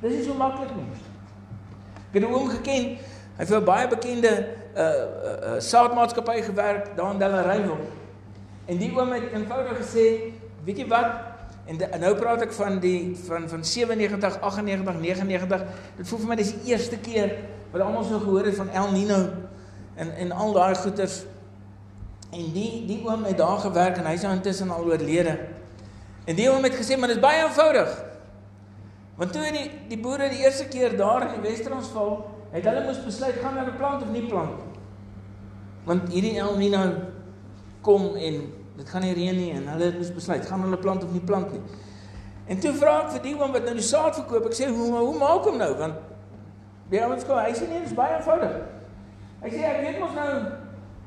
Dis 0.00 0.12
nie 0.12 0.24
so 0.24 0.34
maklik 0.34 0.74
nie. 0.76 0.90
Ek 2.08 2.20
het 2.20 2.22
'n 2.22 2.32
oom 2.34 2.48
geken. 2.48 2.84
Hy 3.36 3.42
het 3.42 3.48
vir 3.48 3.60
'n 3.60 3.64
baie 3.64 3.88
bekende 3.88 4.48
uh 4.76 4.82
uh, 4.82 5.54
uh 5.54 5.60
saadmaatskappy 5.60 6.42
gewerk 6.42 6.96
daar 6.96 7.12
in 7.12 7.18
Delareyville. 7.18 7.88
En 8.66 8.76
die 8.76 8.92
oom 8.98 9.12
het 9.12 9.32
eenvoudig 9.32 9.78
gesê, 9.78 10.32
weet 10.64 10.78
jy 10.78 10.88
wat? 10.88 11.35
En, 11.66 11.76
de, 11.76 11.84
en 11.84 12.00
nou 12.00 12.12
praat 12.14 12.44
ek 12.46 12.52
van 12.54 12.78
die 12.82 13.16
van 13.26 13.48
van 13.50 13.64
97, 13.64 14.40
98, 14.40 15.00
99. 15.02 15.64
Dit 15.96 16.08
voel 16.08 16.20
vir 16.22 16.30
my 16.30 16.36
dis 16.38 16.52
die 16.54 16.72
eerste 16.72 16.98
keer 17.02 17.32
wat 17.72 17.82
almal 17.82 18.06
so 18.06 18.20
gehoor 18.22 18.46
het 18.46 18.58
van 18.58 18.70
El 18.70 18.92
Nino 18.94 19.18
en 19.98 20.12
en 20.14 20.32
al 20.32 20.54
daai 20.54 20.74
goeters. 20.78 21.24
En 22.30 22.52
die 22.54 22.84
die 22.86 23.00
oom 23.06 23.24
het 23.26 23.38
daar 23.38 23.58
gewerk 23.64 23.98
en 23.98 24.06
hy's 24.06 24.22
nou 24.22 24.34
intussen 24.36 24.70
al 24.70 24.86
oorlede. 24.86 25.34
En 26.26 26.38
die 26.38 26.46
oom 26.50 26.62
het 26.66 26.74
gesê, 26.74 26.98
maar 26.98 27.10
dit 27.10 27.18
is 27.18 27.24
baie 27.24 27.42
eenvoudig. 27.42 27.90
Want 29.16 29.32
toe 29.32 29.42
die 29.50 29.66
die 29.90 29.98
boere 29.98 30.28
die 30.30 30.44
eerste 30.44 30.68
keer 30.70 30.96
daar 30.96 31.26
in 31.26 31.40
die 31.40 31.48
Wes-Transvaal, 31.48 32.18
het 32.52 32.66
hulle 32.66 32.84
moes 32.86 33.02
besluit 33.04 33.38
gaan 33.42 33.58
hulle 33.58 33.74
plant 33.78 34.02
of 34.06 34.10
nie 34.14 34.26
plant. 34.28 34.62
Want 35.86 36.10
hierdie 36.12 36.36
El 36.42 36.58
Niño 36.58 36.84
kom 37.86 38.14
en 38.14 38.40
dit 38.76 38.88
gaan 38.88 39.02
nie 39.02 39.14
reën 39.14 39.36
nie 39.36 39.50
en 39.56 39.68
hulle 39.72 39.92
moes 39.96 40.12
besluit 40.12 40.46
gaan 40.46 40.62
hulle 40.66 40.78
plant 40.80 41.04
of 41.04 41.12
nie 41.12 41.24
plant 41.24 41.52
nie. 41.52 41.62
En 42.46 42.60
toe 42.62 42.72
vra 42.78 43.00
ek 43.04 43.16
vir 43.16 43.24
die 43.24 43.34
oom 43.34 43.52
wat 43.56 43.64
nou 43.66 43.74
die 43.74 43.86
saad 43.86 44.14
verkoop, 44.20 44.46
ek 44.50 44.54
sê 44.58 44.68
hoe 44.70 44.90
hoe 44.94 45.18
maak 45.18 45.48
hom 45.48 45.58
nou 45.58 45.72
want 45.80 45.98
die 46.90 47.02
ouens 47.02 47.26
kom, 47.26 47.40
hy 47.42 47.50
sê 47.56 47.66
nee, 47.66 47.80
dit 47.82 47.90
is 47.90 47.96
baie 47.98 48.14
eenvoudig. 48.14 48.60
Hy 49.42 49.50
sê 49.50 49.64
ek 49.66 49.82
weet 49.82 49.98
mos 50.00 50.14
nou 50.14 50.30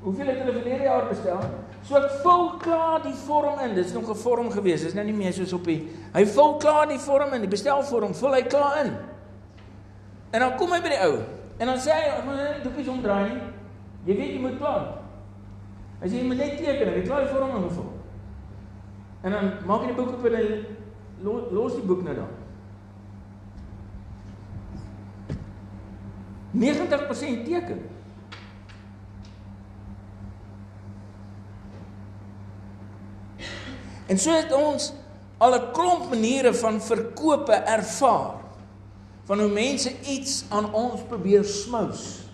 hoeveel 0.03 0.31
het 0.31 0.41
hulle 0.43 0.55
verlede 0.57 0.89
jaar 0.89 1.07
bestel? 1.07 1.45
So 1.87 1.95
ek 1.95 2.19
vul 2.23 2.49
klaar 2.59 2.99
die 3.05 3.15
vorm 3.23 3.61
in. 3.63 3.75
Dis 3.75 3.93
nog 3.95 4.09
'n 4.09 4.15
vorm 4.15 4.51
gewees. 4.51 4.83
Dis 4.83 4.93
nou 4.93 5.05
nie 5.05 5.15
meer 5.15 5.33
soos 5.33 5.53
op 5.53 5.63
die 5.63 5.87
Hy 6.13 6.25
vul 6.25 6.57
klaar 6.57 6.87
die 6.87 6.99
vorm 6.99 7.33
in, 7.33 7.41
die 7.41 7.47
bestelvorm, 7.47 8.13
vul 8.13 8.33
hy 8.33 8.41
klaar 8.41 8.85
in. 8.85 8.97
En 10.31 10.39
dan 10.39 10.57
kom 10.57 10.71
hy 10.71 10.81
by 10.81 10.89
die 10.89 11.01
ou. 11.05 11.23
En 11.59 11.67
dan 11.67 11.77
sê 11.77 11.91
hy, 11.91 12.17
"Ek 12.17 12.25
moet 12.25 12.35
net 12.35 12.63
doekies 12.63 12.87
omdraai 12.87 13.29
nie. 13.29 13.41
Jy 14.05 14.17
weet 14.17 14.33
jy 14.33 14.39
moet 14.39 14.57
plant." 14.57 14.98
Hy 15.99 16.07
sê 16.07 16.19
jy 16.19 16.27
moet 16.27 16.39
net 16.39 16.57
teken, 16.57 16.89
ek 16.89 17.01
het 17.01 17.07
klaar 17.07 17.25
die 17.25 17.31
vorm 17.33 17.55
ingevul. 17.59 17.89
En 19.23 19.35
dan 19.35 19.49
maak 19.67 19.81
hy 19.83 19.91
die 19.91 19.97
boek 19.97 20.13
op 20.15 20.25
en 20.25 20.65
los 21.51 21.75
die 21.75 21.87
boek 21.87 22.03
nou 22.05 22.15
dan. 22.15 22.29
90% 26.51 27.43
teken. 27.45 27.81
En 34.09 34.17
so 34.17 34.33
het 34.33 34.53
ons 34.55 34.93
al 35.37 35.53
'n 35.55 35.71
klomp 35.71 36.09
maniere 36.09 36.53
van 36.53 36.81
verkope 36.81 37.53
ervaar. 37.53 38.35
Van 39.23 39.39
hoe 39.39 39.51
mense 39.51 39.99
iets 40.01 40.45
aan 40.49 40.73
ons 40.73 41.01
probeer 41.07 41.43
smous. 41.43 42.28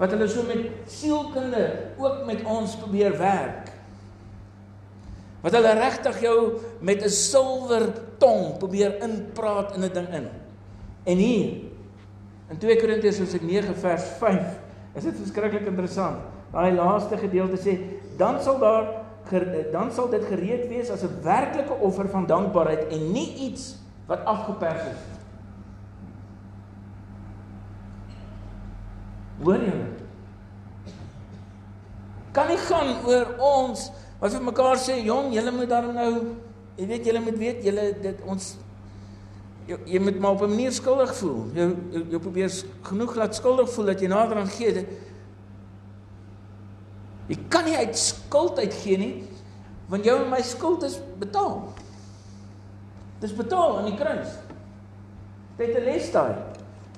Wat 0.00 0.14
hulle 0.14 0.28
so 0.32 0.46
met 0.48 0.64
sielkunde 0.88 1.66
ook 2.00 2.24
met 2.26 2.40
ons 2.48 2.76
probeer 2.80 3.18
werk. 3.20 3.68
Wat 5.44 5.52
hulle 5.56 5.74
regtig 5.76 6.20
jou 6.24 6.36
met 6.80 7.04
'n 7.04 7.12
silwer 7.12 7.92
tong 8.18 8.56
probeer 8.58 8.96
inpraat 9.02 9.76
in 9.76 9.84
'n 9.84 9.92
ding 9.92 10.08
in. 10.08 10.28
En 11.04 11.16
hier 11.16 11.50
in 12.48 12.58
2 12.58 12.76
Korintiërs 12.76 13.18
hoofstuk 13.18 13.42
9 13.42 13.76
vers 13.76 14.04
5 14.18 14.58
is 14.94 15.02
dit 15.02 15.16
verskriklik 15.16 15.66
interessant. 15.66 16.18
Daai 16.52 16.72
laaste 16.72 17.16
gedeelte 17.16 17.56
sê 17.56 17.78
dan 18.16 18.40
sal 18.42 18.58
daar 18.58 19.00
dan 19.72 19.92
sal 19.92 20.08
dit 20.08 20.24
gereed 20.24 20.68
wees 20.68 20.90
as 20.90 21.02
'n 21.02 21.22
werklike 21.22 21.72
offer 21.72 22.08
van 22.08 22.26
dankbaarheid 22.26 22.88
en 22.88 23.12
nie 23.12 23.34
iets 23.34 23.76
wat 24.06 24.24
afgepers 24.24 24.82
is. 24.82 25.19
Hoor 29.40 29.62
jy? 29.64 29.76
Kan 32.32 32.48
nie 32.48 32.58
gaan 32.68 32.94
oor 33.08 33.34
ons 33.38 33.90
wat 34.20 34.32
vir 34.32 34.42
mekaar 34.44 34.76
sê, 34.76 35.00
"Jong, 35.04 35.32
julle 35.34 35.50
moet 35.50 35.68
dan 35.68 35.94
nou, 35.94 36.36
jy 36.76 36.86
weet 36.86 37.06
julle 37.06 37.20
moet 37.20 37.38
weet, 37.38 37.64
julle 37.64 38.00
dit 38.02 38.20
ons 38.26 38.56
jy, 39.66 39.78
jy 39.86 40.00
moet 40.00 40.18
maar 40.20 40.32
op 40.32 40.42
'n 40.42 40.48
manier 40.48 40.72
skuldig 40.72 41.14
voel. 41.14 41.46
Jy 41.54 41.76
jy, 41.92 42.04
jy 42.10 42.18
probeer 42.18 42.64
genoeg 42.82 43.14
laat 43.14 43.34
skuldig 43.34 43.70
voel 43.70 43.84
dat 43.84 44.00
jy 44.00 44.08
nader 44.08 44.36
aan 44.36 44.48
gee. 44.48 44.72
Dit, 44.72 44.86
Jy 47.28 47.38
kan 47.48 47.64
nie 47.64 47.76
uit 47.76 47.98
skuld 47.98 48.58
uitgee 48.58 48.98
nie 48.98 49.24
Want 49.90 50.04
jou 50.06 50.14
en 50.22 50.28
my 50.30 50.38
skuld 50.46 50.84
is 50.86 51.00
betaal. 51.18 51.72
Dis 53.18 53.34
betaal 53.34 53.78
aan 53.78 53.88
die 53.90 53.96
kruis. 53.98 54.36
Dit 55.58 55.74
het 55.74 55.82
'n 55.82 55.84
les 55.84 56.10
daai. 56.12 56.34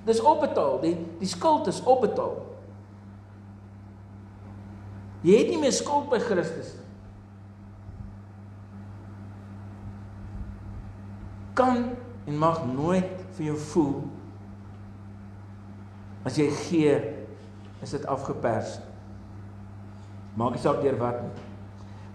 Dis 0.06 0.20
opbetaal. 0.20 0.80
Die 0.82 0.96
die 1.20 1.30
skuld 1.30 1.66
is 1.70 1.82
opbetaal. 1.82 2.40
Jy 5.22 5.38
het 5.38 5.52
nie 5.52 5.60
meer 5.62 5.74
skuld 5.74 6.08
by 6.10 6.18
Christus 6.22 6.72
nie. 6.74 6.88
Kan 11.54 11.92
en 12.26 12.38
mag 12.38 12.62
nooit 12.66 13.20
vir 13.36 13.50
jou 13.50 13.58
voel 13.72 13.96
as 16.26 16.38
jy 16.38 16.46
gee 16.68 16.92
is 17.82 17.94
dit 17.94 18.04
afgepers. 18.10 18.76
Maak 20.38 20.54
nie 20.56 20.62
saak 20.62 20.80
deur 20.84 20.98
wat 21.00 21.18
nie. 21.22 21.48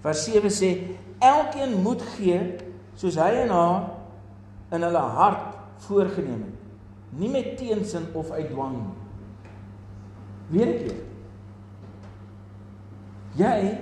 Vers 0.03 0.24
7 0.25 0.51
sê 0.53 0.70
elkeen 1.24 1.75
moet 1.84 2.03
gee 2.15 2.39
soos 2.98 3.17
hy 3.20 3.44
en 3.44 3.51
haar 3.53 3.89
in 4.75 4.86
hulle 4.88 5.03
hart 5.17 5.58
voorgenem 5.88 6.46
het. 6.48 6.56
Nie 7.09 7.29
met 7.29 7.57
teensin 7.57 8.07
of 8.13 8.31
uit 8.31 8.49
dwang 8.49 8.75
nie. 8.75 8.93
Weer 10.47 10.67
'n 10.67 10.77
keer. 10.77 11.03
Jy 13.37 13.77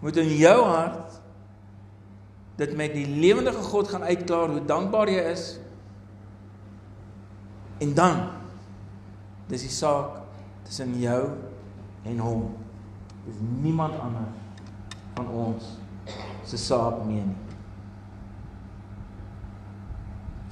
moet 0.00 0.16
in 0.16 0.28
jou 0.36 0.64
hart 0.64 1.20
dit 2.56 2.76
met 2.76 2.92
die 2.92 3.06
lewendige 3.06 3.62
God 3.62 3.88
gaan 3.88 4.02
uitklaar 4.02 4.48
hoe 4.48 4.64
dankbaar 4.64 5.08
jy 5.08 5.22
is. 5.32 5.58
En 7.80 7.94
dan 7.94 8.28
dis 9.48 9.64
die 9.64 9.72
saak 9.72 10.20
tussen 10.62 10.98
jou 11.00 11.30
en 12.02 12.18
hom. 12.18 12.56
Dis 13.24 13.40
niemand 13.62 13.96
anders 13.98 14.36
van 15.14 15.28
ons 15.28 15.78
se 16.44 16.58
saak 16.60 17.00
meer 17.06 17.24
nie. 17.24 17.38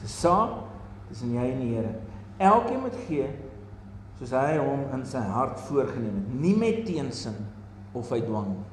Dis 0.01 0.21
saak 0.21 0.68
tussen 1.09 1.35
jy 1.37 1.51
en 1.53 1.61
die 1.63 1.75
Here. 1.75 1.95
Elkeen 2.39 2.83
moet 2.85 2.97
gee 3.09 3.29
soos 4.19 4.33
hy 4.35 4.57
hom 4.59 4.83
in 4.97 5.05
sy 5.07 5.21
hart 5.31 5.61
voorgenem 5.69 6.17
het, 6.19 6.31
nie 6.43 6.57
met 6.59 6.83
teensin 6.87 7.37
of 7.95 8.11
uit 8.11 8.27
dwang 8.27 8.49
nie. 8.51 8.65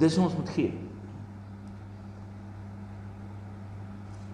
Dis 0.00 0.16
ons 0.18 0.32
moet 0.34 0.48
gee. 0.56 0.72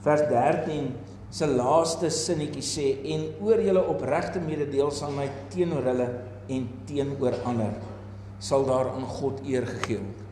Vers 0.06 0.22
13 0.30 0.92
se 1.34 1.48
laaste 1.50 2.08
sinnetjie 2.14 2.64
sê 2.64 2.86
en 3.16 3.26
oor 3.44 3.60
julle 3.60 3.82
opregte 3.90 4.40
mededeelsaamheid 4.40 5.42
teenoor 5.52 5.90
hulle 5.90 6.08
en 6.48 6.70
teenoor 6.88 7.36
ander 7.50 7.74
sal 8.38 8.64
daar 8.70 8.94
aan 8.94 9.04
God 9.18 9.42
eer 9.44 9.66
gegee 9.66 9.98
word. 9.98 10.27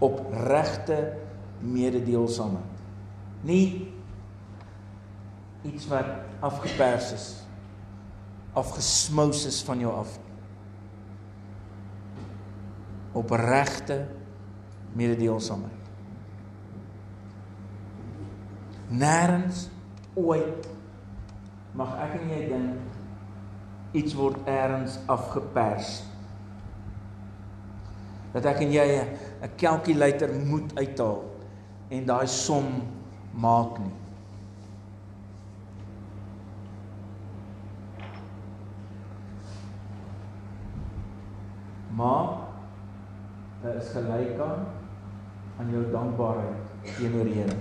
Opregte 0.00 0.98
mededeelsaamheid. 1.60 2.80
Nie 3.44 3.92
iets 5.68 5.86
wat 5.90 6.08
afgepers 6.40 7.12
is 7.12 7.28
afgesmous 8.52 9.44
is 9.46 9.62
van 9.62 9.78
jou 9.78 9.92
af. 9.94 10.18
Opregte 13.12 14.06
mededeelsaamheid. 14.92 15.78
Nêrens 18.90 19.68
ooit 20.18 20.66
mag 21.78 21.92
ek 22.02 22.16
en 22.18 22.30
jy 22.32 22.40
dink 22.50 23.94
iets 24.00 24.14
word 24.18 24.48
eers 24.50 24.98
afgepers. 25.10 26.00
Dat 28.34 28.46
ek 28.50 28.64
en 28.66 28.72
jy 28.74 28.86
'n 28.98 29.14
kalkulator 29.48 30.32
moet 30.46 30.72
uithaal 30.76 31.22
en 31.88 32.06
daai 32.06 32.26
som 32.26 32.66
maak 33.32 33.78
nie. 33.78 33.96
Maar 41.96 42.28
dit 43.62 43.82
is 43.82 43.88
gelyk 43.92 44.38
aan 44.40 44.68
aan 45.60 45.72
jou 45.72 45.82
dankbaarheid 45.92 46.94
teenoor 46.96 47.24
die 47.28 47.34
Here 47.34 47.56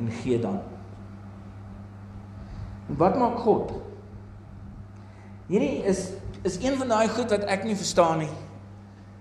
en 0.00 0.10
gee 0.10 0.40
dan. 0.40 0.60
En 2.88 2.96
wat 2.96 3.16
maak 3.18 3.38
God? 3.38 3.72
Hierdie 5.46 5.82
is 5.84 6.10
is 6.42 6.56
een 6.64 6.76
van 6.76 6.88
daai 6.88 7.08
goed 7.08 7.30
wat 7.30 7.44
ek 7.52 7.64
nie 7.68 7.76
verstaan 7.76 8.22
nie. 8.24 8.30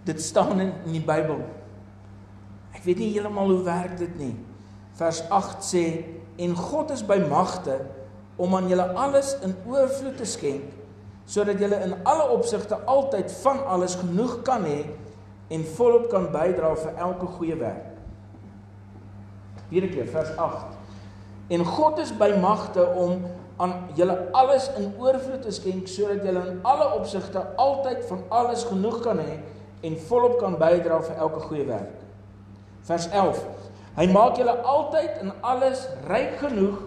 Dit 0.08 0.22
staan 0.22 0.60
in, 0.60 0.74
in 0.86 0.92
die 0.92 1.06
Bybel. 1.06 1.42
Ek 2.76 2.84
weet 2.86 3.02
nie 3.02 3.12
heeltemal 3.14 3.52
hoe 3.52 3.64
werk 3.66 3.98
dit 4.00 4.16
nie. 4.20 4.36
Vers 5.00 5.22
8 5.30 5.66
sê 5.66 5.86
en 6.40 6.56
God 6.56 6.92
is 6.96 7.04
by 7.06 7.20
magte 7.28 7.80
om 8.40 8.56
aan 8.56 8.70
julle 8.72 8.86
alles 8.96 9.34
in 9.44 9.56
oorvloed 9.68 10.18
te 10.20 10.28
skenk 10.28 10.76
sodat 11.30 11.60
julle 11.62 11.78
in 11.86 11.92
alle 12.10 12.26
opsigte 12.34 12.78
altyd 12.90 13.30
van 13.44 13.60
alles 13.70 13.94
genoeg 14.00 14.40
kan 14.48 14.64
hê 14.66 14.80
en 15.54 15.66
volop 15.76 16.08
kan 16.10 16.26
bydra 16.34 16.72
vir 16.78 16.96
elke 16.98 17.28
goeie 17.36 17.58
werk. 17.60 18.00
Weer 19.70 19.86
'n 19.86 19.94
keer 19.94 20.08
vers 20.08 20.32
8. 20.38 20.78
En 21.50 21.66
God 21.66 22.00
is 22.00 22.12
by 22.18 22.34
magte 22.42 22.86
om 22.86 23.26
aan 23.58 23.90
julle 23.96 24.32
alles 24.32 24.72
in 24.78 24.94
oorvloed 24.98 25.42
te 25.42 25.52
skenk 25.52 25.88
sodat 25.88 26.24
julle 26.24 26.44
in 26.48 26.60
alle 26.64 26.94
opsigte 26.96 27.42
altyd 27.56 28.06
van 28.06 28.24
alles 28.30 28.64
genoeg 28.64 29.02
kan 29.04 29.20
hê 29.20 29.40
en 29.82 29.98
volop 30.10 30.38
kan 30.40 30.58
bydra 30.60 31.00
vir 31.02 31.16
elke 31.16 31.40
goeie 31.40 31.66
werk. 31.68 31.96
Vers 32.88 33.08
11. 33.10 33.40
Hy 33.96 34.06
maak 34.12 34.38
julle 34.40 34.56
altyd 34.64 35.24
in 35.24 35.32
alles 35.42 35.86
ryk 36.08 36.38
genoeg 36.44 36.80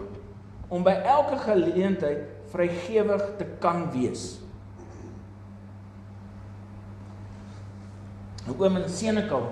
om 0.73 0.85
by 0.85 0.95
elke 1.05 1.37
geleentheid 1.43 2.23
vrygewig 2.53 3.25
te 3.37 3.45
kan 3.61 3.85
wees. 3.93 4.39
'n 8.43 8.55
Oom 8.59 8.77
in 8.77 8.89
Senekal 8.89 9.45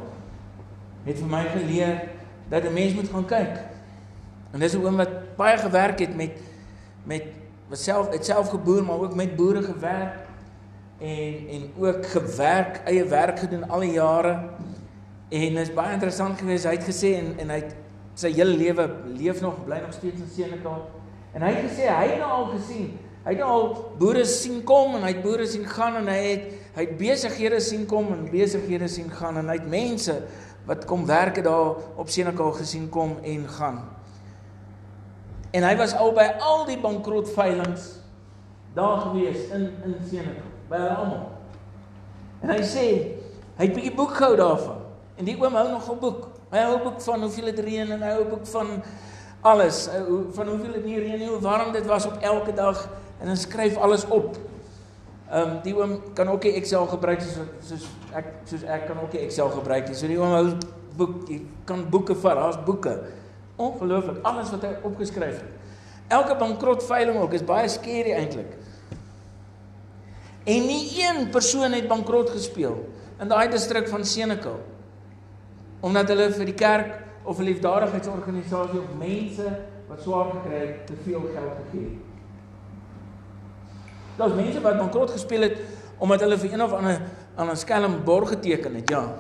het 1.05 1.17
vir 1.17 1.27
my 1.27 1.43
geleer 1.53 2.09
dat 2.49 2.63
'n 2.63 2.73
mens 2.73 2.93
moet 2.93 3.09
gaan 3.09 3.25
kyk. 3.25 3.55
En 4.51 4.59
dis 4.59 4.73
'n 4.73 4.83
oom 4.83 4.97
wat 4.97 5.35
baie 5.37 5.57
gewerk 5.57 5.99
het 5.99 6.15
met 6.15 6.37
met 7.05 7.23
self 7.71 8.09
het 8.11 8.25
self 8.25 8.49
geboer 8.49 8.83
maar 8.83 8.99
ook 8.99 9.15
met 9.15 9.35
boere 9.35 9.63
gewerk 9.63 10.20
en 11.01 11.47
en 11.49 11.71
ook 11.77 12.05
gewerk, 12.05 12.81
eie 12.85 13.05
werk 13.05 13.39
gedoen 13.39 13.69
al 13.69 13.79
die 13.79 13.91
jare. 13.91 14.39
En 15.29 15.57
is 15.57 15.73
baie 15.73 15.93
interessant 15.93 16.39
geweest. 16.39 16.67
Hy 16.67 16.75
het 16.77 16.85
gesê 16.85 17.15
en 17.17 17.33
en 17.39 17.53
hy 17.53 17.61
het 17.63 17.75
sy 18.13 18.33
hele 18.35 18.57
lewe 18.57 18.87
leef 19.17 19.41
nog 19.41 19.63
bly 19.65 19.79
nog 19.81 19.93
steeds 19.93 20.21
in 20.21 20.29
Senekal. 20.35 20.83
En 21.33 21.41
hy 21.41 21.53
het 21.55 21.71
gesê 21.71 21.87
hy 21.87 22.07
het 22.11 22.19
nou 22.19 22.29
al 22.31 22.51
gesien. 22.51 22.91
Hy 23.23 23.33
het 23.33 23.39
nou 23.41 23.49
al 23.53 23.65
boere 24.01 24.25
sien 24.25 24.61
kom 24.67 24.95
en 24.97 25.05
hy 25.05 25.13
het 25.15 25.23
boere 25.23 25.47
sien 25.49 25.65
gaan 25.69 25.97
en 26.01 26.11
hy 26.11 26.19
het 26.25 26.45
hy 26.75 26.85
het 26.85 26.93
besighede 26.99 27.59
sien 27.59 27.85
kom 27.85 28.13
en 28.13 28.29
besighede 28.31 28.87
sien 28.87 29.09
gaan 29.11 29.41
en 29.41 29.49
hy 29.51 29.57
het 29.59 29.67
mense 29.69 30.15
wat 30.69 30.85
kom 30.87 31.05
werk 31.09 31.41
daar 31.43 31.81
op 31.99 32.09
Senekal 32.13 32.53
gesien 32.59 32.89
kom 32.89 33.17
en 33.23 33.49
gaan. 33.57 33.81
En 35.51 35.65
hy 35.67 35.73
was 35.75 35.97
al 35.97 36.13
by 36.15 36.29
al 36.39 36.63
die 36.69 36.79
bankrotveilings 36.79 37.97
daar 38.77 39.09
gewees 39.09 39.49
in 39.51 39.67
in 39.83 39.97
Senekal 40.07 40.50
by 40.71 40.79
hulle 40.79 40.95
almal. 40.95 41.25
En 42.41 42.53
hy 42.55 42.61
sê 42.65 42.85
hy 43.57 43.65
het 43.65 43.71
'n 43.71 43.75
bietjie 43.75 43.95
boek 43.95 44.15
gehou 44.15 44.35
daarvan. 44.35 44.79
En 45.17 45.25
die 45.25 45.37
oom 45.37 45.55
hou 45.55 45.69
nog 45.69 45.89
'n 45.91 45.99
boek. 45.99 46.27
Hy 46.51 46.59
hou 46.59 46.75
'n 46.77 46.83
boek 46.83 47.01
van 47.01 47.21
hoeveel 47.21 47.45
dit 47.45 47.59
reën 47.59 47.91
en 47.91 48.01
hy 48.01 48.11
hou 48.11 48.23
'n 48.23 48.29
boek 48.29 48.47
van 48.47 48.83
alles, 49.41 49.89
van 50.31 50.47
hoeveel 50.47 50.73
dit 50.73 50.85
nie 50.85 50.99
reën 50.99 51.19
nie, 51.19 51.27
hoe 51.27 51.39
warm 51.39 51.71
dit 51.71 51.85
was 51.85 52.05
op 52.05 52.17
elke 52.21 52.53
dag 52.53 52.89
en 53.19 53.27
hy 53.27 53.35
skryf 53.35 53.77
alles 53.77 54.07
op. 54.07 54.37
Ehm 55.31 55.49
um, 55.49 55.59
die 55.63 55.75
oom 55.75 56.01
kan 56.13 56.29
ook 56.29 56.41
die 56.41 56.53
Excel 56.53 56.85
gebruik 56.87 57.21
soos 57.21 57.47
soos 57.59 57.87
ek 58.13 58.25
soos 58.43 58.63
ek 58.63 58.85
kan 58.87 58.99
ook 58.99 59.11
die 59.11 59.19
Excel 59.19 59.49
gebruik. 59.49 59.87
So 59.95 60.07
die 60.07 60.19
oom 60.19 60.31
hou 60.31 60.57
boek, 60.97 61.29
jy 61.29 61.41
kan 61.65 61.89
boeke 61.89 62.15
vat, 62.15 62.35
daar's 62.35 62.63
boeke. 62.65 62.99
Ongelooflik, 63.55 64.17
alles 64.21 64.51
wat 64.51 64.61
hy 64.61 64.73
opgeskryf 64.83 65.39
het. 65.39 65.49
Elke 66.07 66.35
bankrot 66.35 66.83
veiling 66.83 67.19
ook 67.21 67.33
is 67.33 67.45
baie 67.45 67.69
skerry 67.69 68.11
eintlik. 68.11 68.57
En 70.43 70.65
nie 70.65 70.89
een 70.97 71.29
persoon 71.29 71.71
het 71.71 71.87
bankrot 71.87 72.29
gespeel 72.29 72.79
in 73.21 73.29
daai 73.29 73.49
distrik 73.49 73.87
van 73.87 74.05
Senekal. 74.05 74.59
Omdat 75.79 76.07
hulle 76.07 76.31
vir 76.33 76.45
die 76.45 76.57
kerk 76.57 76.95
of 77.23 77.39
'n 77.39 77.43
liefdadigheidsorganisasie 77.43 78.79
of 78.79 78.97
mense 78.97 79.45
wat 79.87 80.01
swaar 80.01 80.31
gekry 80.31 80.57
het, 80.57 80.87
te 80.87 80.93
veel 81.03 81.19
geld 81.19 81.53
gegee 81.65 81.85
het. 81.89 82.09
Daar's 84.17 84.33
mense 84.33 84.61
wat 84.61 84.77
bankrot 84.77 85.11
gespeel 85.11 85.41
het 85.41 85.57
omdat 85.97 86.19
hulle 86.19 86.37
vir 86.37 86.53
een 86.53 86.63
of 86.63 86.71
ander 86.73 87.01
aan 87.35 87.49
'n 87.49 87.55
skelm 87.55 88.03
borg 88.03 88.29
geteken 88.29 88.75
het, 88.75 88.89
ja. 88.89 89.13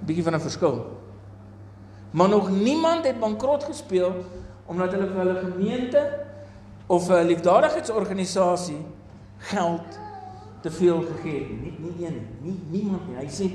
Bietjie 0.00 0.24
van 0.24 0.34
'n 0.34 0.40
verskil. 0.40 0.86
Maar 2.10 2.28
nog 2.28 2.50
niemand 2.50 3.06
het 3.06 3.20
bankrot 3.20 3.64
gespeel 3.64 4.24
omdat 4.66 4.92
hulle 4.92 5.06
vir 5.06 5.18
hulle 5.18 5.38
gemeente 5.38 6.00
of 6.92 7.08
'n 7.08 7.24
liefdadigheidsorganisasie 7.26 8.84
geld 9.38 9.98
te 10.60 10.70
veel 10.70 11.00
gegee 11.00 11.40
het 11.40 11.60
nie. 11.60 11.74
Nie 11.78 11.92
nie 11.96 12.06
een 12.06 12.26
nie, 12.40 12.60
niemand 12.70 13.08
nie. 13.08 13.16
Hy 13.16 13.28
sê 13.28 13.48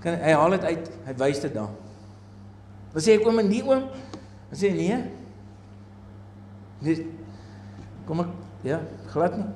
kan 0.00 0.14
hy 0.14 0.32
haal 0.32 0.50
dit 0.50 0.64
uit, 0.64 0.90
hy 1.04 1.14
wys 1.14 1.40
dit 1.40 1.54
daar. 1.54 1.74
Dan 2.92 3.02
sê 3.02 3.18
ek 3.18 3.26
oom 3.26 3.38
en 3.38 3.48
nie 3.48 3.62
oom. 3.62 3.84
Dan 4.48 4.58
sê 4.58 4.72
nee. 4.72 4.96
Nee. 6.78 7.06
Kom 8.06 8.20
ek 8.20 8.32
ja, 8.62 8.80
glad 9.12 9.36
nie. 9.36 9.46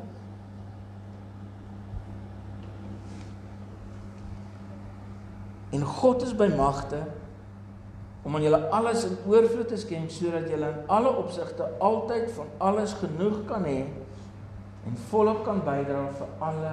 En 5.71 5.85
God 5.85 6.23
is 6.23 6.37
by 6.37 6.49
magte 6.57 7.07
om 8.23 8.35
aan 8.35 8.43
julle 8.43 8.61
alles 8.75 9.05
in 9.05 9.17
oorvloed 9.27 9.69
te 9.69 9.77
skenk 9.77 10.11
sodat 10.11 10.49
julle 10.51 10.69
in 10.69 10.81
alle 10.87 11.13
opsigte 11.23 11.69
altyd 11.79 12.31
van 12.37 12.47
alles 12.59 12.97
genoeg 13.01 13.45
kan 13.47 13.65
hê 13.65 13.81
en 14.87 14.97
volop 15.11 15.45
kan 15.45 15.61
bydra 15.65 16.07
vir 16.19 16.35
alle 16.41 16.73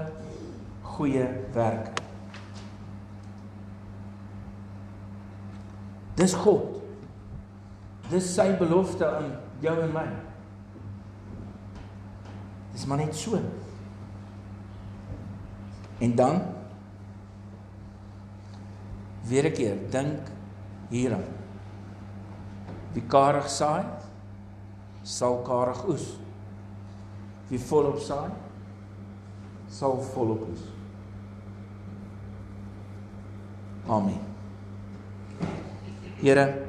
goeie 0.96 1.28
werke. 1.54 2.06
Dis 6.16 6.34
God. 6.40 6.80
Dis 8.08 8.28
sy 8.36 8.52
belofte 8.60 9.08
aan 9.08 9.34
jou 9.64 9.74
en 9.84 9.92
my. 9.92 10.06
Dis 12.76 12.86
maar 12.88 13.02
net 13.02 13.16
so. 13.18 13.40
En 16.00 16.16
dan 16.16 16.42
weer 19.28 19.50
'n 19.50 19.54
keer 19.54 19.78
dink 19.90 20.32
hieraan. 20.90 21.35
Wie 22.96 23.04
karig 23.12 23.50
saai, 23.52 23.84
sal 25.04 25.42
karig 25.44 25.84
oes. 25.92 26.06
Wie 27.50 27.60
volop 27.60 28.00
saai, 28.00 28.32
sal 29.68 30.00
volop 30.14 30.48
oes. 30.48 30.64
Amen. 33.88 34.20
Here 36.22 36.64